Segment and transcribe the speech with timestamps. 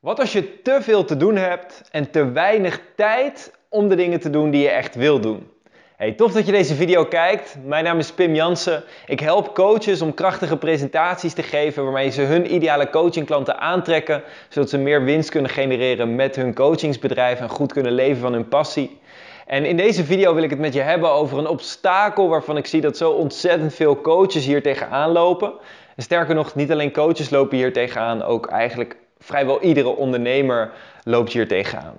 [0.00, 4.20] Wat als je te veel te doen hebt en te weinig tijd om de dingen
[4.20, 5.50] te doen die je echt wil doen?
[5.96, 7.56] Hey, tof dat je deze video kijkt.
[7.64, 8.84] Mijn naam is Pim Jansen.
[9.06, 14.70] Ik help coaches om krachtige presentaties te geven waarmee ze hun ideale coachingklanten aantrekken, zodat
[14.70, 19.00] ze meer winst kunnen genereren met hun coachingsbedrijf en goed kunnen leven van hun passie.
[19.46, 22.66] En in deze video wil ik het met je hebben over een obstakel waarvan ik
[22.66, 25.52] zie dat zo ontzettend veel coaches hier tegenaan lopen.
[25.96, 30.70] En sterker nog, niet alleen coaches lopen hier tegenaan, ook eigenlijk vrijwel iedere ondernemer
[31.04, 31.98] loopt hier tegenaan.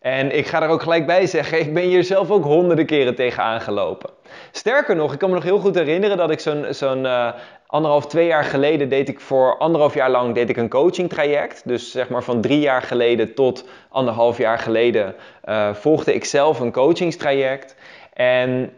[0.00, 3.14] En ik ga er ook gelijk bij zeggen, ik ben hier zelf ook honderden keren
[3.14, 4.10] tegenaan gelopen.
[4.52, 7.32] Sterker nog, ik kan me nog heel goed herinneren dat ik zo'n zo'n uh,
[7.66, 11.62] anderhalf, twee jaar geleden deed ik voor anderhalf jaar lang deed ik een coaching traject.
[11.64, 15.14] Dus zeg maar van drie jaar geleden tot anderhalf jaar geleden
[15.44, 17.76] uh, volgde ik zelf een coachingstraject.
[18.12, 18.72] En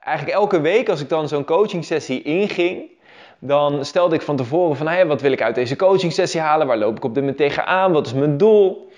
[0.00, 2.90] eigenlijk elke week als ik dan zo'n coaching sessie inging,
[3.38, 6.66] dan stelde ik van tevoren van, hey, wat wil ik uit deze coaching sessie halen?
[6.66, 7.92] Waar loop ik op dit moment tegenaan?
[7.92, 8.88] Wat is mijn doel?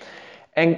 [0.53, 0.77] En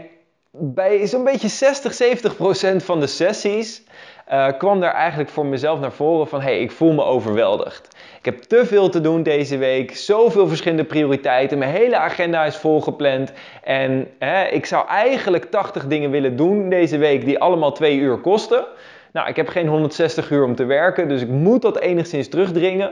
[0.51, 3.83] bij zo'n beetje 60, 70 procent van de sessies
[4.31, 7.87] uh, kwam daar eigenlijk voor mezelf naar voren van, hey, ik voel me overweldigd.
[8.17, 12.57] Ik heb te veel te doen deze week, zoveel verschillende prioriteiten, mijn hele agenda is
[12.57, 13.33] volgepland
[13.63, 18.17] en hè, ik zou eigenlijk 80 dingen willen doen deze week die allemaal twee uur
[18.17, 18.65] kosten.
[19.13, 22.91] Nou, ik heb geen 160 uur om te werken, dus ik moet dat enigszins terugdringen.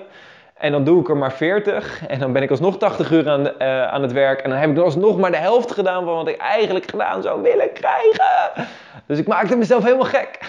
[0.62, 2.08] En dan doe ik er maar 40.
[2.08, 4.42] En dan ben ik alsnog 80 uur aan, uh, aan het werk.
[4.42, 7.42] En dan heb ik alsnog maar de helft gedaan van wat ik eigenlijk gedaan zou
[7.42, 8.68] willen krijgen.
[9.06, 10.40] Dus ik maakte mezelf helemaal gek.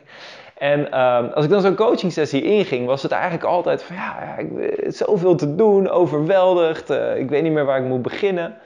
[0.58, 4.36] en uh, als ik dan zo'n coaching sessie inging, was het eigenlijk altijd van ja,
[4.38, 6.90] ik, zoveel te doen, overweldigd.
[6.90, 8.56] Uh, ik weet niet meer waar ik moet beginnen.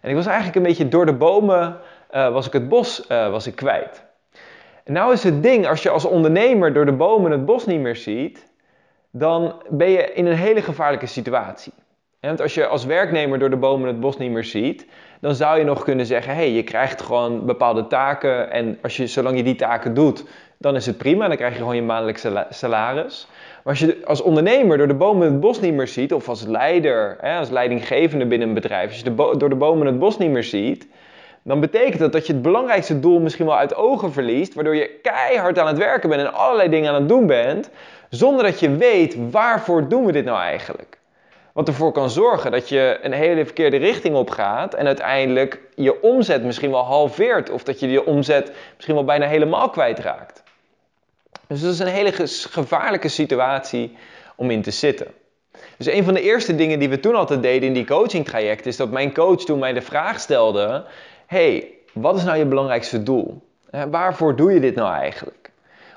[0.00, 1.76] En ik was eigenlijk een beetje door de bomen,
[2.10, 4.04] was ik het bos was ik kwijt.
[4.84, 7.80] En nou is het ding, als je als ondernemer door de bomen het bos niet
[7.80, 8.52] meer ziet
[9.16, 11.72] dan ben je in een hele gevaarlijke situatie.
[12.20, 14.86] Want als je als werknemer door de bomen het bos niet meer ziet,
[15.20, 19.06] dan zou je nog kunnen zeggen: hey, je krijgt gewoon bepaalde taken en als je,
[19.06, 20.24] zolang je die taken doet,
[20.58, 23.28] dan is het prima, dan krijg je gewoon je maandelijkse salaris.
[23.64, 26.42] Maar als je als ondernemer door de bomen het bos niet meer ziet, of als
[26.42, 30.44] leider, als leidinggevende binnen een bedrijf, als je door de bomen het bos niet meer
[30.44, 30.88] ziet,
[31.42, 34.98] dan betekent dat dat je het belangrijkste doel misschien wel uit ogen verliest, waardoor je
[35.02, 37.70] keihard aan het werken bent en allerlei dingen aan het doen bent,
[38.14, 40.98] zonder dat je weet waarvoor doen we dit nou eigenlijk.
[41.52, 46.02] Wat ervoor kan zorgen dat je een hele verkeerde richting op gaat en uiteindelijk je
[46.02, 50.42] omzet misschien wel halveert of dat je je omzet misschien wel bijna helemaal kwijtraakt.
[51.46, 52.12] Dus dat is een hele
[52.50, 53.96] gevaarlijke situatie
[54.36, 55.06] om in te zitten.
[55.76, 58.66] Dus een van de eerste dingen die we toen altijd deden in die coaching traject
[58.66, 60.84] is dat mijn coach toen mij de vraag stelde:
[61.26, 63.42] hey, wat is nou je belangrijkste doel?
[63.90, 65.43] waarvoor doe je dit nou eigenlijk?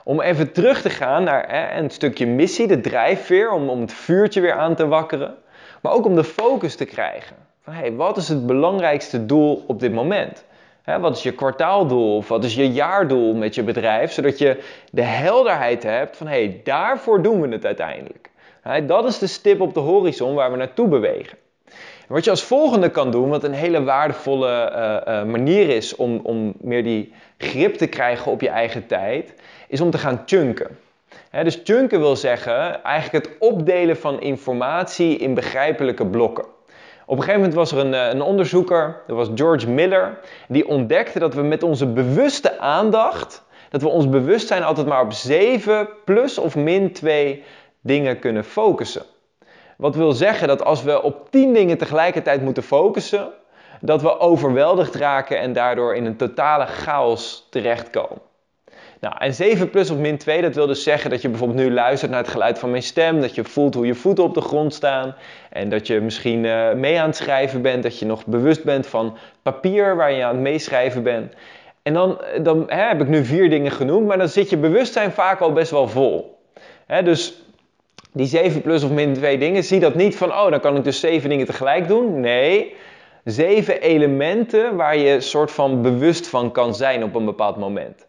[0.07, 3.93] Om even terug te gaan naar hè, een stukje missie, de drijfveer, om, om het
[3.93, 5.35] vuurtje weer aan te wakkeren.
[5.81, 7.35] Maar ook om de focus te krijgen.
[7.61, 10.45] Van, hey, wat is het belangrijkste doel op dit moment?
[10.81, 14.11] Hè, wat is je kwartaaldoel of wat is je jaardoel met je bedrijf?
[14.11, 18.29] Zodat je de helderheid hebt van hey, daarvoor doen we het uiteindelijk.
[18.85, 21.37] Dat is de stip op de horizon waar we naartoe bewegen.
[22.07, 25.95] En wat je als volgende kan doen, wat een hele waardevolle uh, uh, manier is
[25.95, 29.33] om, om meer die grip te krijgen op je eigen tijd,
[29.67, 30.77] is om te gaan chunken.
[31.43, 36.45] dus chunken wil zeggen eigenlijk het opdelen van informatie in begrijpelijke blokken.
[37.05, 40.67] Op een gegeven moment was er een, eh, een, onderzoeker, dat was George Miller, die
[40.67, 45.87] ontdekte dat we met onze bewuste aandacht, dat we ons bewustzijn altijd maar op 7
[46.05, 47.43] plus of min 2
[47.81, 49.03] dingen kunnen focussen.
[49.77, 53.29] Wat wil zeggen dat als we op 10 dingen tegelijkertijd moeten focussen,
[53.81, 58.26] dat we overweldigd raken en daardoor in een totale chaos terechtkomen.
[58.99, 61.71] Nou, en 7 plus of min 2, dat wil dus zeggen dat je bijvoorbeeld nu
[61.73, 64.41] luistert naar het geluid van mijn stem, dat je voelt hoe je voeten op de
[64.41, 65.15] grond staan
[65.49, 68.87] en dat je misschien uh, mee aan het schrijven bent, dat je nog bewust bent
[68.87, 71.33] van papier waar je aan het meeschrijven bent.
[71.83, 74.57] En dan, eh, dan hè, heb ik nu vier dingen genoemd, maar dan zit je
[74.57, 76.39] bewustzijn vaak al best wel vol.
[76.85, 77.41] Hè, dus
[78.11, 80.83] die 7 plus of min 2 dingen, zie dat niet van, oh, dan kan ik
[80.83, 82.19] dus 7 dingen tegelijk doen.
[82.19, 82.75] Nee,
[83.23, 88.05] zeven elementen waar je soort van bewust van kan zijn op een bepaald moment.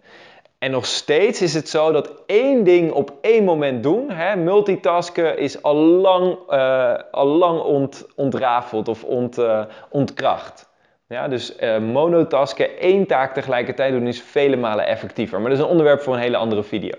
[0.58, 5.38] En nog steeds is het zo dat één ding op één moment doen, hè, multitasken,
[5.38, 10.68] is al lang, ont, ontrafeld of ont, uh, ontkracht.
[11.08, 15.40] Ja, dus uh, monotasken, één taak tegelijkertijd doen, is vele malen effectiever.
[15.40, 16.94] Maar dat is een onderwerp voor een hele andere video.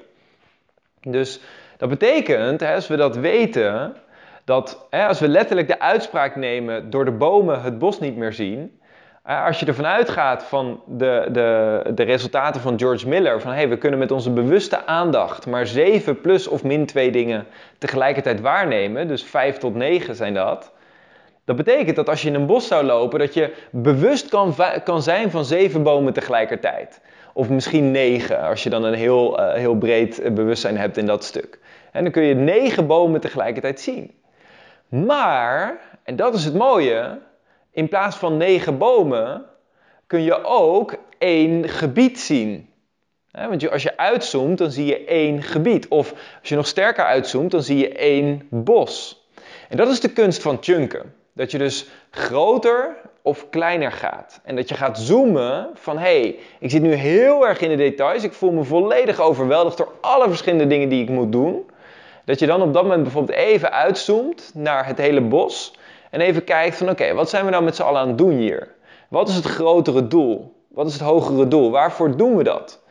[1.01, 1.41] Dus
[1.77, 3.95] dat betekent, hè, als we dat weten,
[4.43, 8.33] dat hè, als we letterlijk de uitspraak nemen door de bomen het bos niet meer
[8.33, 8.78] zien,
[9.23, 13.77] als je ervan uitgaat van de, de, de resultaten van George Miller, van hey, we
[13.77, 17.45] kunnen met onze bewuste aandacht maar 7 plus of min 2 dingen
[17.77, 20.71] tegelijkertijd waarnemen, dus 5 tot 9 zijn dat,
[21.45, 25.01] Dat betekent dat als je in een bos zou lopen, dat je bewust kan, kan
[25.01, 27.01] zijn van zeven bomen tegelijkertijd.
[27.33, 31.05] Of misschien negen, als je dan een heel, uh, heel breed eh, bewustzijn hebt in
[31.05, 31.59] dat stuk.
[31.91, 34.11] En dan kun je negen bomen tegelijkertijd zien.
[34.89, 37.19] Maar, en dat is het mooie,
[37.79, 39.45] in plaats van negen bomen
[40.07, 42.69] kun je ook één gebied zien.
[43.31, 45.87] Want als je uitzoomt, dan zie je één gebied.
[45.87, 49.23] Of als je nog sterker uitzoomt, dan zie je één bos.
[49.69, 51.13] En dat is de kunst van chunken.
[51.33, 54.39] Dat je dus groter of kleiner gaat.
[54.43, 57.75] En dat je gaat zoomen van hé, hey, ik zit nu heel erg in de
[57.75, 58.23] details.
[58.23, 61.69] Ik voel me volledig overweldigd door alle verschillende dingen die ik moet doen.
[62.25, 65.77] Dat je dan op dat moment bijvoorbeeld even uitzoomt naar het hele bos.
[66.09, 68.37] En even kijkt van oké, wat zijn we nou met z'n allen aan het doen
[68.37, 68.67] hier?
[69.09, 70.53] Wat is het grotere doel?
[70.67, 71.71] Wat is het hogere doel?
[71.71, 72.81] Waarvoor doen we dat?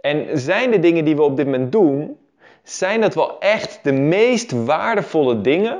[0.00, 2.18] En zijn de dingen die we op dit moment doen,
[2.62, 5.78] zijn dat wel echt de meest waardevolle dingen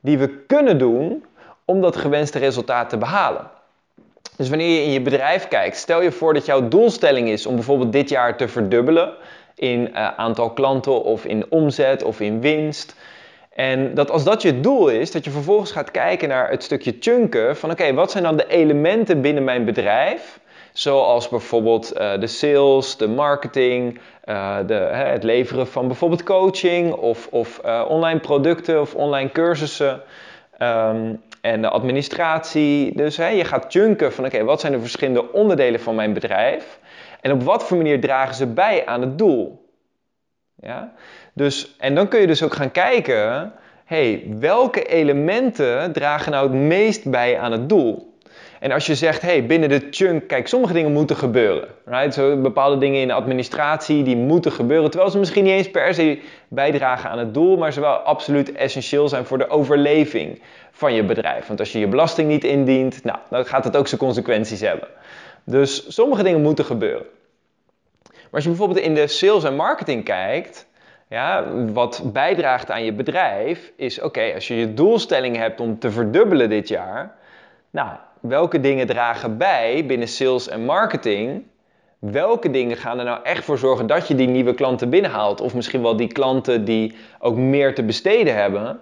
[0.00, 1.24] die we kunnen doen
[1.64, 3.50] om dat gewenste resultaat te behalen?
[4.36, 7.54] Dus wanneer je in je bedrijf kijkt, stel je voor dat jouw doelstelling is om
[7.54, 9.14] bijvoorbeeld dit jaar te verdubbelen
[9.54, 12.94] in uh, aantal klanten of in omzet of in winst.
[13.58, 16.96] En dat als dat je doel is, dat je vervolgens gaat kijken naar het stukje
[17.00, 20.40] chunken van oké, wat zijn dan de elementen binnen mijn bedrijf
[20.72, 27.28] Zoals bijvoorbeeld uh, de sales, de marketing, uh, de, het leveren van bijvoorbeeld coaching of,
[27.30, 30.00] of uh, online producten of online cursussen.
[30.62, 32.96] Um, en de administratie.
[32.96, 36.78] Dus hè, je gaat chunken van oké, wat zijn de verschillende onderdelen van mijn bedrijf?
[37.20, 39.67] En op wat voor manier dragen ze bij aan het doel?
[40.60, 40.92] Ja?
[41.32, 43.52] Dus, en dan kun je dus ook gaan kijken,
[43.84, 48.08] hey, welke elementen dragen nou het meest bij aan het doel?
[48.60, 51.68] En als je zegt, hey, binnen de chunk, kijk, sommige dingen moeten gebeuren.
[51.84, 52.14] Right?
[52.14, 54.90] Zo bepaalde dingen in de administratie, die moeten gebeuren.
[54.90, 58.52] Terwijl ze misschien niet eens per se bijdragen aan het doel, maar ze wel absoluut
[58.52, 61.46] essentieel zijn voor de overleving van je bedrijf.
[61.46, 64.88] Want als je je belasting niet indient, nou, dan gaat het ook zijn consequenties hebben.
[65.44, 67.06] Dus sommige dingen moeten gebeuren.
[68.30, 70.66] Maar als je bijvoorbeeld in de sales en marketing kijkt,
[71.08, 75.90] ja, wat bijdraagt aan je bedrijf, is oké, als je je doelstelling hebt om te
[75.90, 77.14] verdubbelen dit jaar,
[77.70, 77.88] nou,
[78.20, 81.42] welke dingen dragen bij binnen sales en marketing?
[81.98, 85.40] Welke dingen gaan er nou echt voor zorgen dat je die nieuwe klanten binnenhaalt?
[85.40, 88.80] Of misschien wel die klanten die ook meer te besteden hebben.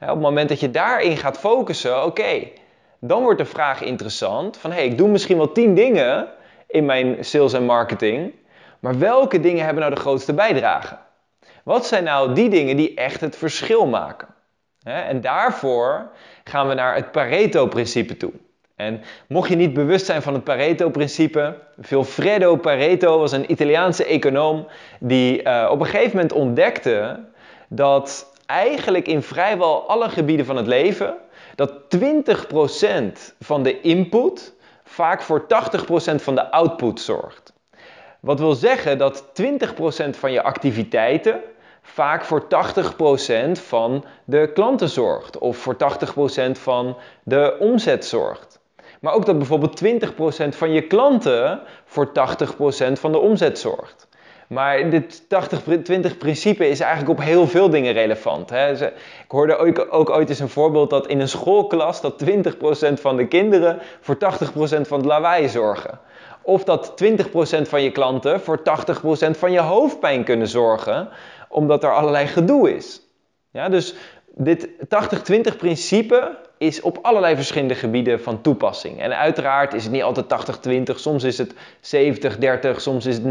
[0.00, 2.48] op het moment dat je daarin gaat focussen, oké,
[3.00, 6.28] dan wordt de vraag interessant van hey, ik doe misschien wel tien dingen
[6.66, 8.32] in mijn sales en marketing,
[8.80, 10.96] maar welke dingen hebben nou de grootste bijdrage?
[11.64, 14.28] Wat zijn nou die dingen die echt het verschil maken?
[14.82, 16.10] En daarvoor
[16.44, 18.32] gaan we naar het Pareto-principe toe.
[18.76, 24.66] En mocht je niet bewust zijn van het Pareto-principe, Vilfredo Pareto was een Italiaanse econoom
[25.00, 27.24] die uh, op een gegeven moment ontdekte
[27.68, 31.14] dat eigenlijk in vrijwel alle gebieden van het leven
[31.54, 34.54] dat 20% van de input
[34.84, 35.46] vaak voor 80%
[36.14, 37.52] van de output zorgt.
[38.20, 41.40] Wat wil zeggen dat 20% van je activiteiten
[41.82, 45.76] vaak voor 80% van de klanten zorgt of voor
[46.48, 48.60] 80% van de omzet zorgt.
[49.00, 52.12] Maar ook dat bijvoorbeeld 20% van je klanten voor 80%
[52.92, 54.08] van de omzet zorgt.
[54.48, 58.50] Maar dit 80-20 principe is eigenlijk op heel veel dingen relevant.
[58.50, 58.72] Hè.
[58.86, 58.92] Ik
[59.28, 63.28] hoorde ook, ook, ooit eens een voorbeeld dat in een schoolklas dat 20% van de
[63.28, 64.18] kinderen voor 80%
[64.80, 66.00] van het lawaai zorgen.
[66.42, 67.06] Of dat 20%
[67.62, 68.62] van je klanten voor 80%
[69.30, 71.08] van je hoofdpijn kunnen zorgen,
[71.48, 73.00] omdat er allerlei gedoe is.
[73.50, 73.94] Ja, dus
[74.34, 79.00] dit 80-20 principe is op allerlei verschillende gebieden van toepassing.
[79.00, 81.54] En uiteraard is het niet altijd 80-20, soms is het
[82.74, 83.24] 70-30, soms is het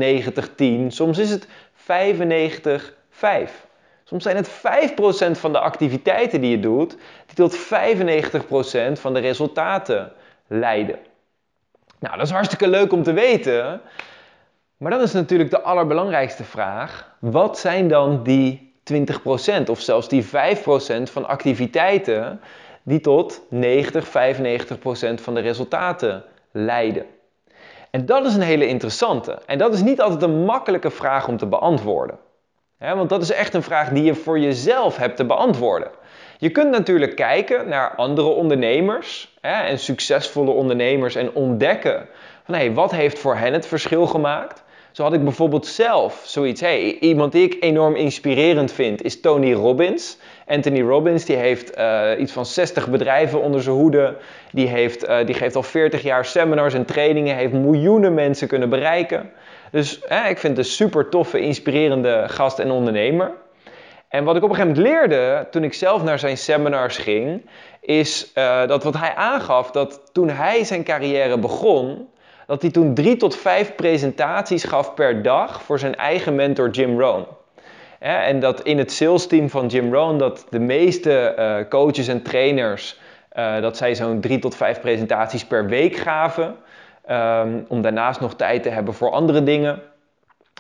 [0.62, 1.50] 90-10, soms is het 95-5.
[4.04, 4.52] Soms zijn het 5%
[5.32, 6.96] van de activiteiten die je doet,
[7.26, 7.62] die tot 95%
[8.94, 10.12] van de resultaten
[10.48, 11.00] leiden.
[12.00, 13.82] Nou, dat is hartstikke leuk om te weten.
[14.78, 20.26] Maar dan is natuurlijk de allerbelangrijkste vraag: wat zijn dan die 20% of zelfs die
[20.26, 20.30] 5%
[21.04, 22.42] van activiteiten
[22.84, 24.12] die tot 90, 95%
[25.22, 27.06] van de resultaten leiden.
[27.90, 29.40] En dat is een hele interessante.
[29.46, 32.18] En dat is niet altijd een makkelijke vraag om te beantwoorden.
[32.80, 35.92] Want dat is echt een vraag die je voor jezelf hebt te beantwoorden.
[36.38, 42.08] Je kunt natuurlijk kijken naar andere ondernemers en succesvolle ondernemers en ontdekken
[42.44, 44.64] van hey, wat heeft voor hen het verschil gemaakt.
[44.92, 46.62] Zo had ik bijvoorbeeld zelf zoiets.
[46.62, 50.18] Hey, iemand die ik enorm inspirerend vind is Tony Robbins.
[50.48, 54.18] Anthony Robbins die heeft uh, iets van 60 bedrijven onder zijn hoede.
[54.52, 57.36] Die, heeft, uh, die geeft al 40 jaar seminars en trainingen.
[57.36, 59.32] Heeft miljoenen mensen kunnen bereiken.
[59.72, 59.98] Dus
[60.30, 63.32] ik vind het een super toffe, inspirerende gast en ondernemer.
[64.10, 67.50] En wat ik op een gegeven moment leerde toen ik zelf naar zijn seminars ging,
[67.82, 72.10] is uh, dat wat hij aangaf, dat toen hij zijn carrière begon,
[72.48, 77.00] dat hij toen drie tot vijf presentaties gaf per dag voor zijn eigen mentor Jim
[77.00, 77.26] Rohn.
[78.00, 82.22] en dat in het sales team van Jim Rohn, dat de meeste uh, coaches en
[82.22, 83.00] trainers,
[83.34, 86.56] uh, dat zij zo'n drie tot vijf presentaties per week gaven.
[87.12, 89.82] Um, om daarnaast nog tijd te hebben voor andere dingen.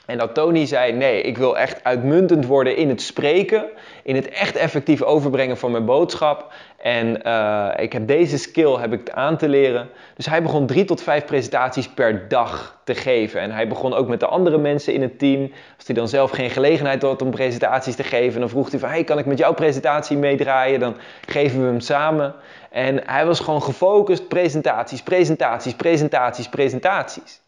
[0.09, 3.65] En dat Tony zei: Nee, ik wil echt uitmuntend worden in het spreken,
[4.03, 6.53] in het echt effectief overbrengen van mijn boodschap.
[6.77, 9.89] En uh, ik heb deze skill heb ik aan te leren.
[10.15, 13.41] Dus hij begon drie tot vijf presentaties per dag te geven.
[13.41, 15.51] En hij begon ook met de andere mensen in het team.
[15.77, 18.89] Als hij dan zelf geen gelegenheid had om presentaties te geven, dan vroeg hij van:
[18.89, 20.79] Hey, kan ik met jouw presentatie meedraaien?
[20.79, 22.35] Dan geven we hem samen.
[22.69, 27.41] En hij was gewoon gefocust: presentaties, presentaties, presentaties, presentaties.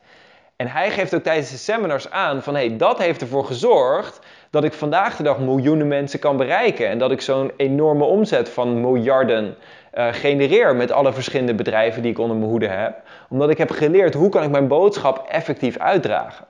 [0.61, 4.63] En hij geeft ook tijdens de seminars aan van hey, dat heeft ervoor gezorgd dat
[4.63, 6.87] ik vandaag de dag miljoenen mensen kan bereiken.
[6.87, 9.55] En dat ik zo'n enorme omzet van miljarden
[9.93, 13.01] uh, genereer met alle verschillende bedrijven die ik onder mijn hoede heb.
[13.29, 16.45] Omdat ik heb geleerd hoe kan ik mijn boodschap effectief uitdragen.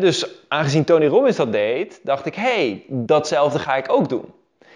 [0.00, 4.34] dus aangezien Tony Robbins dat deed, dacht ik, hé, hey, datzelfde ga ik ook doen.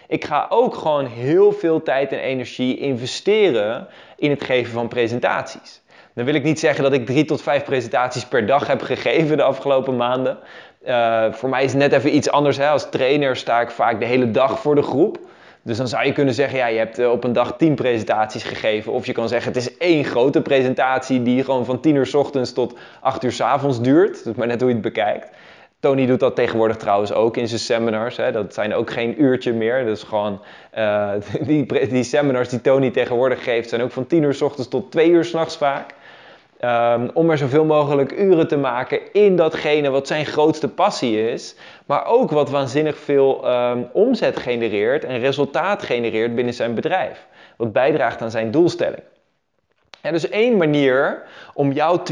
[0.09, 5.82] Ik ga ook gewoon heel veel tijd en energie investeren in het geven van presentaties.
[6.15, 9.37] Dan wil ik niet zeggen dat ik drie tot vijf presentaties per dag heb gegeven
[9.37, 10.39] de afgelopen maanden.
[10.87, 12.57] Uh, voor mij is het net even iets anders.
[12.57, 12.69] Hè?
[12.69, 15.19] Als trainer sta ik vaak de hele dag voor de groep.
[15.63, 18.43] Dus dan zou je kunnen zeggen, ja, je hebt eh, op een dag tien presentaties
[18.43, 18.93] gegeven.
[18.93, 22.15] Of je kan zeggen, het is één grote presentatie die gewoon van tien uur s
[22.15, 24.17] ochtends tot acht uur s avonds duurt.
[24.25, 25.31] Dat is maar net hoe je het bekijkt.
[25.81, 28.17] Tony doet dat tegenwoordig trouwens ook in zijn seminars.
[28.17, 28.33] Hè.
[28.33, 29.85] Dat zijn ook geen uurtje meer.
[29.85, 30.41] Dus gewoon
[30.79, 31.11] uh,
[31.47, 34.91] die, die seminars die Tony tegenwoordig geeft, zijn ook van tien uur s ochtends tot
[34.91, 35.95] twee uur s'nachts vaak.
[36.65, 41.55] Um, om er zoveel mogelijk uren te maken in datgene wat zijn grootste passie is.
[41.87, 47.27] Maar ook wat waanzinnig veel um, omzet genereert en resultaat genereert binnen zijn bedrijf.
[47.57, 49.03] Wat bijdraagt aan zijn doelstelling.
[50.11, 51.23] Dus één manier
[51.55, 52.03] om jouw 20%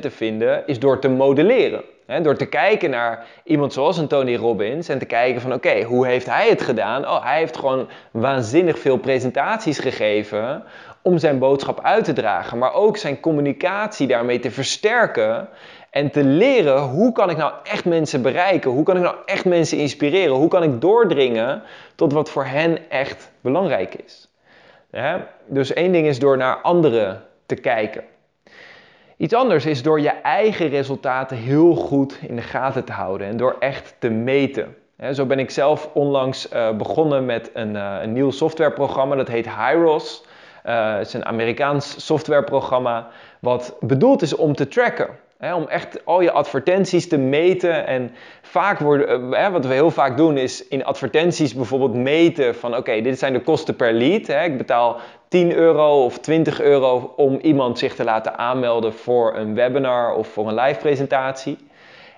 [0.00, 1.82] te vinden is door te modelleren.
[2.22, 6.06] door te kijken naar iemand zoals een Tony Robbins en te kijken van oké, hoe
[6.06, 7.08] heeft hij het gedaan?
[7.08, 10.62] Oh, hij heeft gewoon waanzinnig veel presentaties gegeven
[11.04, 15.48] om zijn boodschap uit te dragen, maar ook zijn communicatie daarmee te versterken
[15.90, 18.70] en te leren hoe kan ik nou echt mensen bereiken?
[18.70, 20.34] Hoe kan ik nou echt mensen inspireren?
[20.34, 21.62] Hoe kan ik doordringen
[21.94, 24.28] tot wat voor hen echt belangrijk is?
[25.46, 28.04] Dus één ding is door naar anderen te kijken.
[29.16, 33.36] Iets anders is door je eigen resultaten heel goed in de gaten te houden en
[33.36, 34.76] door echt te meten.
[35.12, 40.24] Zo ben ik zelf onlangs uh, begonnen met uh, een nieuw softwareprogramma dat heet Hyros.
[40.66, 45.08] Uh, het is een Amerikaans softwareprogramma wat bedoeld is om te tracken.
[45.54, 47.86] Om echt al je advertenties te meten.
[47.86, 52.76] En vaak worden, uh, wat we heel vaak doen is in advertenties bijvoorbeeld meten van
[52.76, 54.28] oké, dit zijn de kosten per lead.
[54.28, 54.96] Ik betaal
[55.28, 60.28] 10 euro of 20 euro om iemand zich te laten aanmelden voor een webinar of
[60.28, 61.58] voor een live presentatie.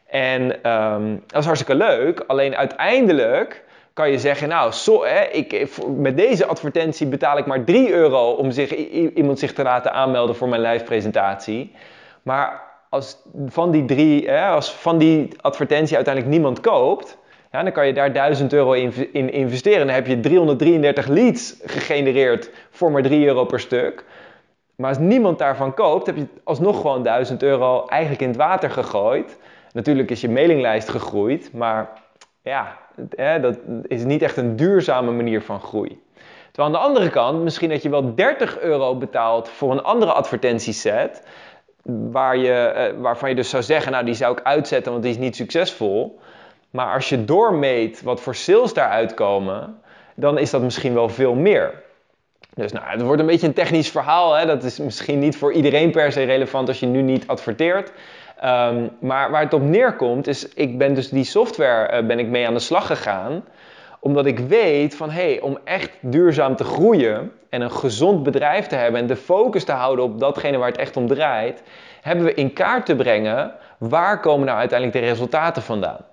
[0.07, 2.25] En um, dat is hartstikke leuk.
[2.27, 3.65] Alleen uiteindelijk
[3.97, 8.31] kan je zeggen, nou, zo, hè, ik, met deze advertentie betaal ik maar 3 euro
[8.31, 8.75] om zich,
[9.15, 11.73] iemand zich te laten aanmelden voor mijn live presentatie.
[12.23, 17.19] Maar als van die, drie, hè, als van die advertentie uiteindelijk niemand koopt,
[17.53, 19.87] ja, dan kan je daar 1000 euro in, in investeren.
[19.87, 24.05] Dan heb je 333 leads gegenereerd voor maar 3 euro per stuk.
[24.75, 28.71] Maar als niemand daarvan koopt, heb je alsnog gewoon 1000 euro eigenlijk in het water
[28.71, 29.39] gegooid.
[29.73, 31.89] Natuurlijk is je mailinglijst gegroeid, maar
[32.43, 32.85] ja,
[33.41, 36.05] dat is niet echt een duurzame manier van groei.
[36.53, 40.13] Terwijl aan de andere kant, misschien dat je wel 30 euro betaalt voor een andere
[40.13, 41.23] advertentieset,
[41.83, 45.13] waar je, eh, waarvan je dus zou zeggen, nou die zou ik uitzetten, want die
[45.13, 46.19] is niet succesvol.
[46.71, 49.81] Maar als je doormeet wat voor sales daaruit komen,
[50.15, 51.83] dan is dat misschien wel veel meer.
[52.55, 54.35] Dus nou, het wordt een beetje een technisch verhaal.
[54.35, 54.47] Hè?
[54.47, 57.93] Dat is misschien niet voor iedereen per se relevant als je nu niet adverteert.
[58.45, 62.27] Um, maar waar het op neerkomt is, ik ben dus die software uh, ben ik
[62.27, 63.45] mee aan de slag gegaan.
[64.01, 68.67] Omdat ik weet van, hé, hey, om echt duurzaam te groeien en een gezond bedrijf
[68.67, 71.63] te hebben en de focus te houden op datgene waar het echt om draait,
[72.01, 76.05] hebben we in kaart te brengen, waar komen nou uiteindelijk de resultaten vandaan?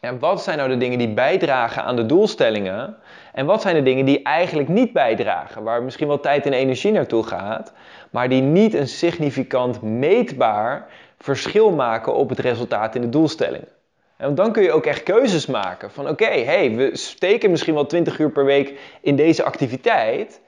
[0.00, 2.96] En wat zijn nou de dingen die bijdragen aan de doelstellingen?
[3.32, 6.92] En wat zijn de dingen die eigenlijk niet bijdragen, waar misschien wel tijd en energie
[6.92, 7.72] naartoe gaat,
[8.10, 10.86] maar die niet een significant meetbaar
[11.18, 13.68] verschil maken op het resultaat in de doelstellingen.
[14.16, 17.86] En dan kun je ook echt keuzes maken van oké, hey, we steken misschien wel
[17.86, 20.40] 20 uur per week in deze activiteit,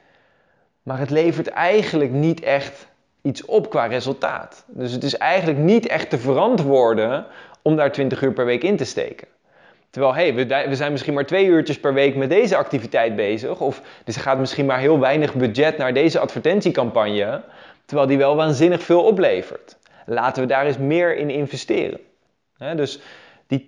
[0.82, 2.88] maar het levert eigenlijk niet echt
[3.22, 4.64] iets op qua resultaat.
[4.66, 7.26] Dus het is eigenlijk niet echt te verantwoorden
[7.62, 9.28] om daar 20 uur per week in te steken.
[9.90, 10.34] Terwijl, hey,
[10.68, 13.60] we, zijn misschien maar twee uurtjes per week met deze activiteit bezig.
[13.60, 17.42] Of dus er gaat misschien maar heel weinig budget naar deze advertentiecampagne.
[17.84, 19.76] Terwijl die wel waanzinnig veel oplevert.
[20.10, 22.00] Laten we daar eens meer in investeren.
[22.76, 23.00] dus
[23.46, 23.64] die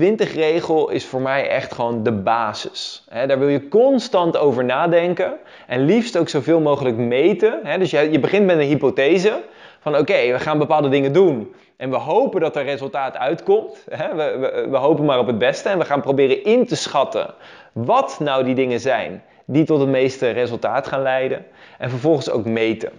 [0.00, 3.04] 80-20 regel is voor mij echt gewoon de basis.
[3.10, 7.78] daar wil je constant over nadenken en liefst ook zoveel mogelijk meten.
[7.78, 9.42] dus je, je begint met een hypothese
[9.80, 13.84] van oké, we gaan bepaalde dingen doen en we hopen dat er resultaat uitkomt.
[13.86, 17.34] We, we, we hopen maar op het beste en we gaan proberen in te schatten
[17.72, 21.46] wat nou die dingen zijn die tot het meeste resultaat gaan leiden
[21.78, 22.92] en vervolgens ook meten.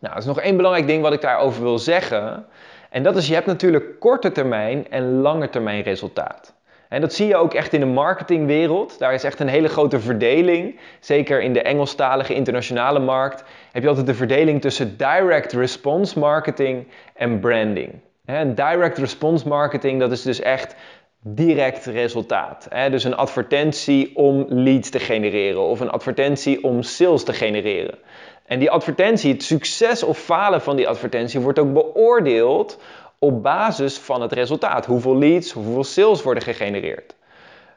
[0.00, 2.46] Nou, er is nog één belangrijk ding wat ik daarover wil zeggen.
[2.90, 6.54] En dat is, je hebt natuurlijk korte termijn en lange termijn resultaat.
[6.88, 8.98] En dat zie je ook echt in de marketingwereld.
[8.98, 10.80] Daar is echt een hele grote verdeling.
[11.00, 16.86] Zeker in de Engelstalige internationale markt heb je altijd de verdeling tussen direct response marketing
[17.14, 17.92] en branding.
[18.24, 20.74] En direct response marketing, dat is dus echt
[21.22, 22.68] direct resultaat.
[22.90, 27.98] Dus een advertentie om leads te genereren of een advertentie om sales te genereren.
[28.46, 32.78] En die advertentie, het succes of falen van die advertentie, wordt ook beoordeeld
[33.18, 34.86] op basis van het resultaat.
[34.86, 37.16] Hoeveel leads, hoeveel sales worden gegenereerd.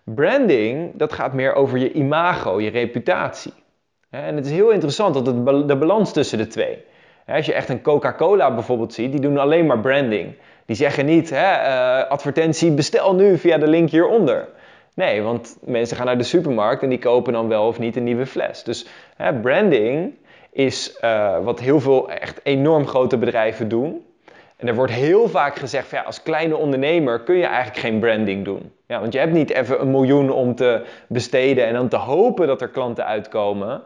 [0.04, 3.54] Branding, dat gaat meer over je imago, je reputatie.
[4.10, 6.84] En het is heel interessant dat het, de balans tussen de twee.
[7.28, 10.36] Als je echt een Coca-Cola bijvoorbeeld ziet, die doen alleen maar branding.
[10.66, 14.48] Die zeggen niet, hè, uh, advertentie, bestel nu via de link hieronder.
[14.96, 18.04] Nee, want mensen gaan naar de supermarkt en die kopen dan wel of niet een
[18.04, 18.64] nieuwe fles.
[18.64, 20.14] Dus hè, branding
[20.52, 24.06] is uh, wat heel veel echt enorm grote bedrijven doen.
[24.58, 28.00] En er wordt heel vaak gezegd, van, ja, als kleine ondernemer kun je eigenlijk geen
[28.00, 28.72] branding doen.
[28.88, 32.48] Ja, want je hebt niet even een miljoen om te besteden en dan te hopen
[32.48, 33.84] dat er klanten uitkomen.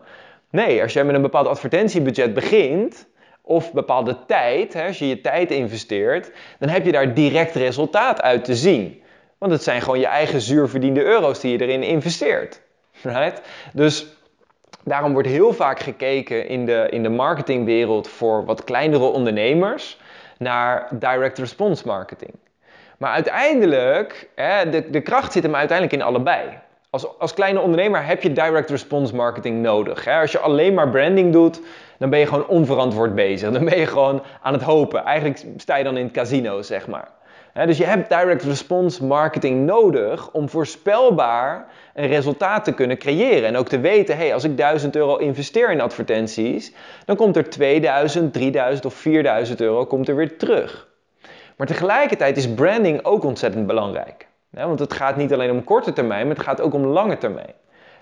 [0.50, 3.08] Nee, als jij met een bepaald advertentiebudget begint,
[3.48, 8.22] of bepaalde tijd, hè, als je je tijd investeert, dan heb je daar direct resultaat
[8.22, 9.02] uit te zien.
[9.38, 12.62] Want het zijn gewoon je eigen zuurverdiende euro's die je erin investeert.
[13.02, 13.42] Right?
[13.74, 14.06] Dus
[14.84, 20.00] daarom wordt heel vaak gekeken in de, in de marketingwereld voor wat kleinere ondernemers
[20.38, 22.34] naar direct response marketing.
[22.98, 26.60] Maar uiteindelijk, hè, de, de kracht zit hem uiteindelijk in allebei.
[26.90, 30.08] Als, als kleine ondernemer heb je direct response marketing nodig.
[30.08, 31.62] Als je alleen maar branding doet,
[31.98, 33.52] dan ben je gewoon onverantwoord bezig.
[33.52, 35.04] Dan ben je gewoon aan het hopen.
[35.04, 37.10] Eigenlijk sta je dan in het casino, zeg maar.
[37.54, 43.48] dus je hebt direct response marketing nodig om voorspelbaar een resultaat te kunnen creëren.
[43.48, 46.74] En ook te weten, hey, als ik 1000 euro investeer in advertenties,
[47.06, 50.88] dan komt er 2000, 3000 of 4000 euro komt er weer terug.
[51.58, 54.28] Maar tegelijkertijd is branding ook ontzettend belangrijk.
[54.66, 57.54] Want het gaat niet alleen om korte termijn, maar het gaat ook om lange termijn.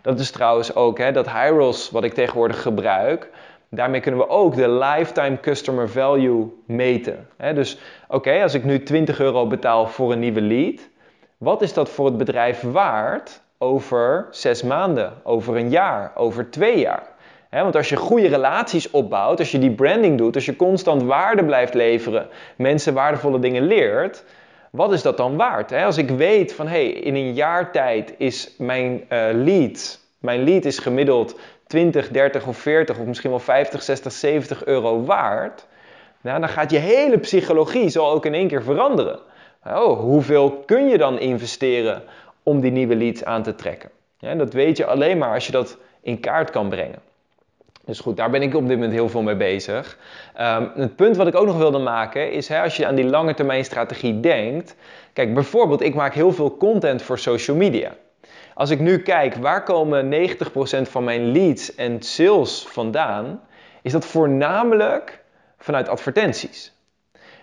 [0.02, 3.30] Dat is trouwens ook hè, dat Hyros, wat ik tegenwoordig gebruik,
[3.76, 7.28] Daarmee kunnen we ook de lifetime customer value meten.
[7.38, 10.90] dus oké, als ik nu 20 euro betaal voor een nieuwe lead,
[11.38, 16.80] wat is dat voor het bedrijf waard over zes maanden, over een jaar, over twee
[16.80, 17.14] jaar?
[17.50, 21.46] want als je goede relaties opbouwt, als je die branding doet, als je constant waarde
[21.46, 24.24] blijft leveren, mensen waardevolle dingen leert,
[24.76, 25.72] wat is dat dan waard?
[25.72, 30.66] Als ik weet van hey, in een jaar tijd is mijn uh, lead, mijn lead
[30.66, 35.66] is gemiddeld 20, 30 of 40 of misschien wel 50, 60, 70 euro waard,
[36.22, 39.20] nou, dan gaat je hele psychologie zo ook in één keer veranderen.
[39.66, 42.04] Oh, hoeveel kun je dan investeren
[42.44, 43.90] om die nieuwe leads aan te trekken?
[44.20, 47.00] Dat weet je alleen maar als je dat in kaart kan brengen.
[47.86, 49.98] Dus goed, daar ben ik op dit moment heel veel mee bezig.
[50.42, 53.06] Um, het punt wat ik ook nog wilde maken is, hè, als je aan die
[53.06, 54.76] lange termijn strategie denkt.
[55.14, 57.92] Kijk, bijvoorbeeld, ik maak heel veel content voor social media.
[58.54, 63.42] Als ik nu kijk, waar komen 90% van mijn leads en sales vandaan?
[63.82, 65.24] Is dat voornamelijk
[65.58, 66.74] vanuit advertenties.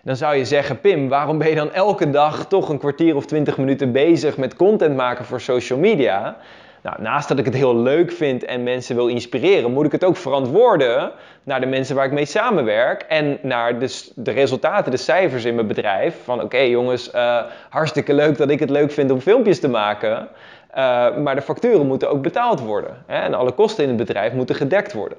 [0.02, 3.26] Dan zou je zeggen, Pim, waarom ben je dan elke dag toch een kwartier of
[3.26, 6.36] 20 minuten bezig met content maken voor social media?
[6.82, 10.04] Nou, naast dat ik het heel leuk vind en mensen wil inspireren, moet ik het
[10.04, 14.96] ook verantwoorden naar de mensen waar ik mee samenwerk en naar de, de resultaten, de
[14.96, 16.16] cijfers in mijn bedrijf.
[16.24, 20.28] Van oké jongens, uh, hartstikke leuk dat ik het leuk vind om filmpjes te maken.
[20.76, 23.04] Uh, maar de facturen moeten ook betaald worden.
[23.06, 23.20] Hè?
[23.20, 25.18] En alle kosten in het bedrijf moeten gedekt worden.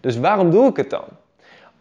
[0.00, 1.04] Dus waarom doe ik het dan?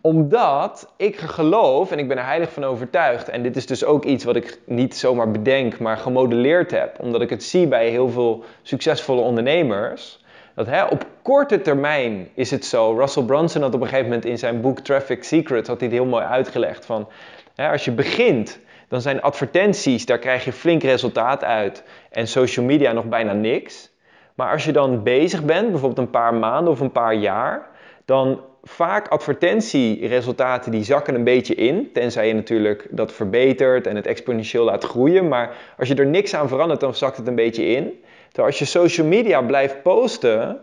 [0.02, 4.06] Omdat ik geloof, en ik ben er heilig van overtuigd, en dit is dus ook
[4.06, 8.10] iets wat ik niet zomaar bedenk, maar gemodelleerd heb, omdat ik het zie bij heel
[8.10, 10.24] veel succesvolle ondernemers,
[10.56, 12.98] dat hè, op korte termijn is het zo.
[12.98, 15.98] Russell Brunson had op een gegeven moment in zijn boek Traffic Secrets had hij het
[15.98, 17.08] heel mooi uitgelegd van,
[17.56, 18.60] hè, als je begint
[18.92, 21.84] dan zijn advertenties, daar krijg je flink resultaat uit.
[22.10, 23.92] En social media nog bijna niks.
[24.36, 27.68] Maar als je dan bezig bent, bijvoorbeeld een paar maanden of een paar jaar,
[28.06, 31.90] dan vaak advertentieresultaten die zakken een beetje in.
[31.94, 35.28] Tenzij je natuurlijk dat verbetert en het exponentieel laat groeien.
[35.28, 38.04] Maar als je er niks aan verandert, dan zakt het een beetje in.
[38.28, 40.60] Terwijl als je social media blijft posten,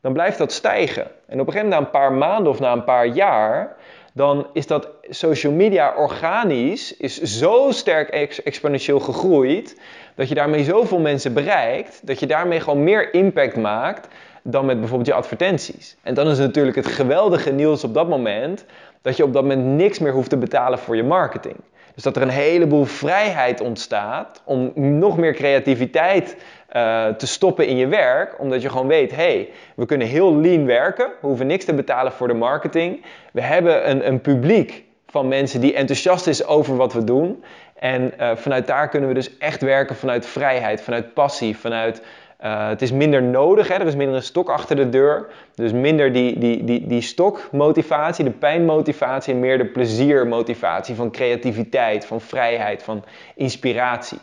[0.00, 1.06] dan blijft dat stijgen.
[1.26, 3.76] En op een gegeven moment na een paar maanden of na een paar jaar,
[4.12, 8.08] dan is dat social media organisch is zo sterk
[8.44, 9.80] exponentieel gegroeid,
[10.14, 14.08] dat je daarmee zoveel mensen bereikt, dat je daarmee gewoon meer impact maakt
[14.50, 15.96] dan met bijvoorbeeld je advertenties.
[16.02, 18.64] En dan is natuurlijk het geweldige nieuws op dat moment
[19.02, 21.56] dat je op dat moment niks meer hoeft te betalen voor je marketing.
[21.94, 26.36] Dus dat er een heleboel vrijheid ontstaat om nog meer creativiteit
[26.72, 30.66] uh, te stoppen in je werk, omdat je gewoon weet, hey, we kunnen heel lean
[30.66, 33.04] werken, we hoeven niks te betalen voor de marketing.
[33.32, 37.44] We hebben een, een publiek van mensen die enthousiast is over wat we doen.
[37.74, 42.02] En uh, vanuit daar kunnen we dus echt werken vanuit vrijheid, vanuit passie, vanuit
[42.44, 43.74] uh, het is minder nodig, hè?
[43.74, 45.26] er is minder een stok achter de deur.
[45.54, 52.06] Dus minder die, die, die, die stokmotivatie, de pijnmotivatie en meer de pleziermotivatie van creativiteit,
[52.06, 54.18] van vrijheid, van inspiratie.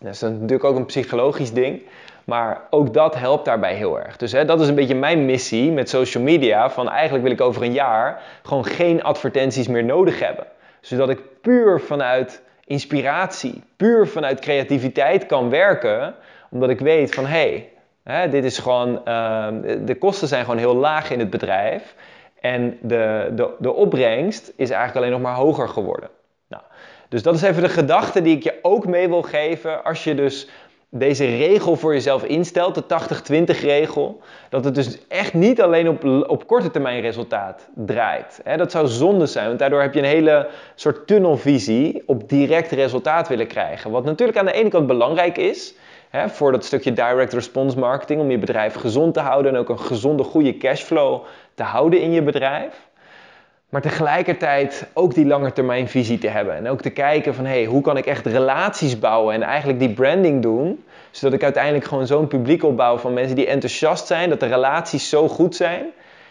[0.00, 1.82] Dat is natuurlijk ook een psychologisch ding.
[2.26, 4.16] Maar ook dat helpt daarbij heel erg.
[4.16, 6.70] Dus hè, dat is een beetje mijn missie met social media.
[6.70, 10.46] Van eigenlijk wil ik over een jaar gewoon geen advertenties meer nodig hebben.
[10.80, 16.14] Zodat ik puur vanuit inspiratie, puur vanuit creativiteit kan werken.
[16.50, 17.68] Omdat ik weet van hé,
[18.02, 19.48] hey, dit is gewoon, uh,
[19.84, 21.94] de kosten zijn gewoon heel laag in het bedrijf.
[22.40, 26.10] En de, de, de opbrengst is eigenlijk alleen nog maar hoger geworden.
[27.08, 30.14] Dus dat is even de gedachte die ik je ook mee wil geven als je
[30.14, 30.48] dus
[30.88, 32.84] deze regel voor jezelf instelt, de
[33.54, 38.40] 80-20 regel, dat het dus echt niet alleen op, op korte termijn resultaat draait.
[38.56, 43.28] dat zou zonde zijn, want daardoor heb je een hele soort tunnelvisie op direct resultaat
[43.28, 43.90] willen krijgen.
[43.90, 45.74] Wat natuurlijk aan de ene kant belangrijk is,
[46.26, 49.80] voor dat stukje direct response marketing, om je bedrijf gezond te houden en ook een
[49.80, 51.24] gezonde, goede cashflow
[51.54, 52.88] te houden in je bedrijf.
[53.68, 56.54] Maar tegelijkertijd ook die langetermijnvisie te hebben.
[56.54, 59.92] En ook te kijken van, hey, hoe kan ik echt relaties bouwen en eigenlijk die
[59.92, 60.84] branding doen.
[61.10, 64.28] Zodat ik uiteindelijk gewoon zo'n publiek opbouw van mensen die enthousiast zijn.
[64.28, 65.86] Dat de relaties zo goed zijn.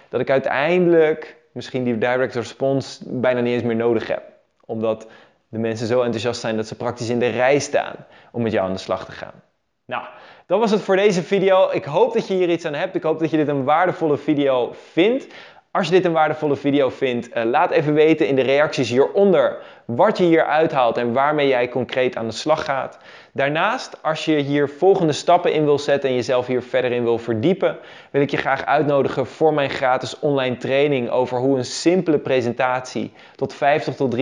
[0.09, 4.23] Dat ik uiteindelijk misschien die direct response bijna niet eens meer nodig heb.
[4.65, 5.07] Omdat
[5.49, 7.95] de mensen zo enthousiast zijn dat ze praktisch in de rij staan
[8.31, 9.41] om met jou aan de slag te gaan.
[9.87, 10.03] Nou,
[10.45, 11.69] dat was het voor deze video.
[11.71, 12.95] Ik hoop dat je hier iets aan hebt.
[12.95, 15.27] Ik hoop dat je dit een waardevolle video vindt.
[15.75, 19.57] Als je dit een waardevolle video vindt, uh, laat even weten in de reacties hieronder
[19.85, 22.97] wat je hier uithaalt en waarmee jij concreet aan de slag gaat.
[23.33, 27.17] Daarnaast, als je hier volgende stappen in wil zetten en jezelf hier verder in wil
[27.17, 27.77] verdiepen,
[28.11, 33.13] wil ik je graag uitnodigen voor mijn gratis online training over hoe een simpele presentatie
[33.35, 34.15] tot 50 tot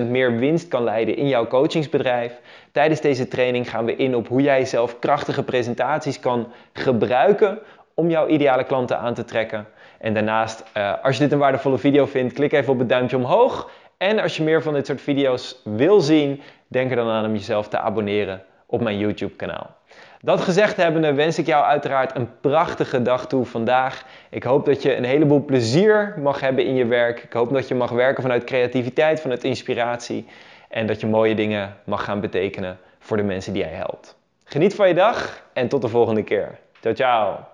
[0.00, 2.40] 300% meer winst kan leiden in jouw coachingsbedrijf.
[2.72, 7.58] Tijdens deze training gaan we in op hoe jij zelf krachtige presentaties kan gebruiken
[7.94, 9.66] om jouw ideale klanten aan te trekken.
[9.98, 13.16] En daarnaast, uh, als je dit een waardevolle video vindt, klik even op het duimpje
[13.16, 13.70] omhoog.
[13.96, 17.32] En als je meer van dit soort video's wil zien, denk er dan aan om
[17.32, 19.76] jezelf te abonneren op mijn YouTube kanaal.
[20.20, 24.04] Dat gezegd hebbende wens ik jou uiteraard een prachtige dag toe vandaag.
[24.30, 27.22] Ik hoop dat je een heleboel plezier mag hebben in je werk.
[27.22, 30.26] Ik hoop dat je mag werken vanuit creativiteit, vanuit inspiratie.
[30.68, 34.16] En dat je mooie dingen mag gaan betekenen voor de mensen die jij helpt.
[34.44, 36.58] Geniet van je dag en tot de volgende keer.
[36.80, 37.53] Ciao, ciao.